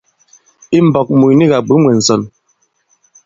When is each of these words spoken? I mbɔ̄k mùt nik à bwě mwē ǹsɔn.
I 0.77 0.79
mbɔ̄k 0.87 1.07
mùt 1.19 1.33
nik 1.37 1.51
à 1.57 1.59
bwě 1.67 1.75
mwē 1.81 1.93
ǹsɔn. 2.01 2.21